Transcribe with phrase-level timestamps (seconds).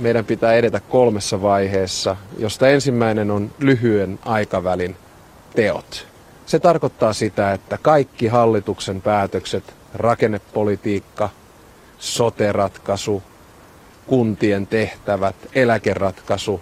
[0.00, 4.96] meidän pitää edetä kolmessa vaiheessa, josta ensimmäinen on lyhyen aikavälin
[5.56, 6.06] teot.
[6.46, 11.28] Se tarkoittaa sitä, että kaikki hallituksen päätökset, rakennepolitiikka,
[11.98, 13.22] soteratkaisu,
[14.06, 16.60] kuntien tehtävät, eläkeratkaisu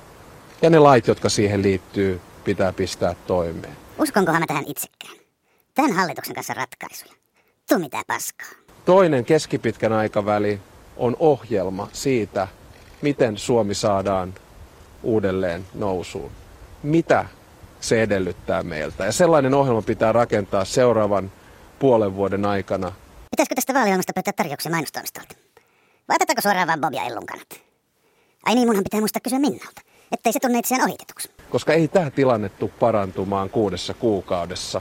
[0.62, 3.76] ja ne lait, jotka siihen liittyy, pitää pistää toimeen.
[3.98, 5.14] Uskonkohan mä tähän itsekään?
[5.74, 7.12] Tämän hallituksen kanssa ratkaisuja.
[7.68, 8.48] Tuu mitään paskaa.
[8.84, 10.60] Toinen keskipitkän aikaväli
[10.96, 12.48] on ohjelma siitä,
[13.02, 14.34] miten Suomi saadaan
[15.02, 16.30] uudelleen nousuun.
[16.82, 17.26] Mitä
[17.80, 19.04] se edellyttää meiltä.
[19.04, 21.32] Ja sellainen ohjelma pitää rakentaa seuraavan
[21.78, 22.92] puolen vuoden aikana.
[23.30, 25.34] Pitäisikö tästä vaaliohjelmasta pyytää tarjouksia mainostoimistolta?
[26.08, 27.60] Vai otetaanko suoraan vaan Bob ja Ellun kannat?
[28.46, 29.80] Ai niin, munhan pitää muistaa kysyä Minnalta,
[30.12, 31.30] ettei se tunne itseään ohitetuksi.
[31.50, 34.80] Koska ei tämä tilanne tule parantumaan kuudessa kuukaudessa,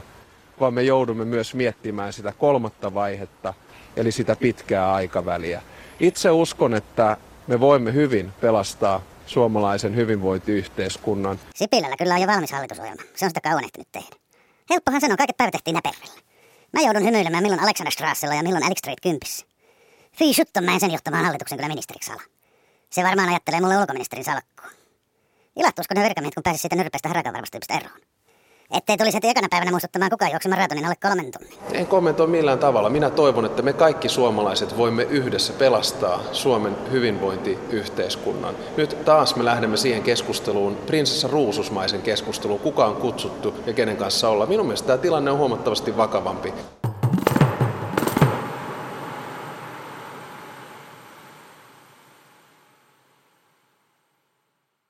[0.60, 3.54] vaan me joudumme myös miettimään sitä kolmatta vaihetta,
[3.96, 5.62] eli sitä pitkää aikaväliä.
[6.00, 11.40] Itse uskon, että me voimme hyvin pelastaa suomalaisen hyvinvointiyhteiskunnan.
[11.54, 13.02] Sipilällä kyllä on jo valmis hallitusohjelma.
[13.14, 14.16] Se on sitä kauan ehtinyt tehdä.
[14.70, 16.20] Helppohan sanoa, kaiket päivät tehtiin näperrellä.
[16.72, 19.46] Mä joudun hymyilemään milloin Alexanderstrassella ja milloin Alex Street kympissä.
[20.12, 22.22] Fii shutton mä en sen johtamaan hallituksen kyllä ministeriksi ala.
[22.90, 24.70] Se varmaan ajattelee mulle ulkoministerin salkkua.
[25.56, 28.00] Ilahtuusko ne virkamiehet, kun pääsis siitä nyrpeästä harakanvarmastyypistä eroon?
[28.70, 31.58] Ettei tulisi heti ekana päivänä muistuttamaan kukaan juoksi maratonin alle kolmen tunnin.
[31.72, 32.90] En kommentoi millään tavalla.
[32.90, 38.54] Minä toivon, että me kaikki suomalaiset voimme yhdessä pelastaa Suomen hyvinvointiyhteiskunnan.
[38.76, 44.28] Nyt taas me lähdemme siihen keskusteluun, prinsessa Ruususmaisen keskusteluun, kuka on kutsuttu ja kenen kanssa
[44.28, 44.46] olla.
[44.46, 46.54] Minun mielestä tämä tilanne on huomattavasti vakavampi.